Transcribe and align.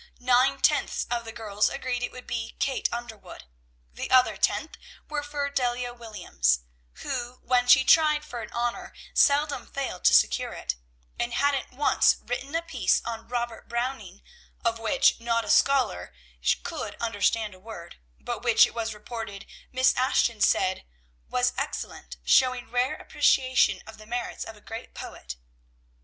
Nine 0.19 0.59
tenths 0.61 1.05
of 1.11 1.25
the 1.25 1.31
girls 1.31 1.69
agreed 1.69 2.01
it 2.01 2.11
would 2.11 2.25
be 2.25 2.55
Kate 2.57 2.91
Underwood, 2.91 3.43
the 3.93 4.09
other 4.09 4.35
tenth 4.35 4.75
were 5.07 5.21
for 5.21 5.47
Delia 5.51 5.93
Williams, 5.93 6.61
who, 7.03 7.33
when 7.43 7.67
she 7.67 7.83
tried 7.83 8.25
for 8.25 8.41
an 8.41 8.51
honor, 8.51 8.95
seldom 9.13 9.67
failed 9.67 10.03
to 10.05 10.15
secure 10.15 10.53
it; 10.53 10.73
and 11.19 11.35
hadn't 11.35 11.67
she 11.69 11.75
once 11.75 12.17
written 12.23 12.55
a 12.55 12.63
piece 12.63 13.03
on 13.05 13.27
Robert 13.27 13.69
Browning, 13.69 14.23
of 14.65 14.79
which 14.79 15.19
not 15.19 15.45
a 15.45 15.51
scholar 15.51 16.11
could 16.63 16.95
understand 16.95 17.53
a 17.53 17.59
word, 17.59 17.99
but 18.19 18.41
which, 18.41 18.65
it 18.65 18.73
was 18.73 18.95
reported, 18.95 19.45
Miss 19.71 19.95
Ashton 19.95 20.41
said 20.41 20.83
"was 21.29 21.53
excellent, 21.59 22.17
showing 22.23 22.71
rare 22.71 22.95
appreciation 22.95 23.83
of 23.85 23.99
the 23.99 24.07
merits 24.07 24.45
of 24.45 24.57
a 24.57 24.61
great 24.61 24.95
poet"? 24.95 25.35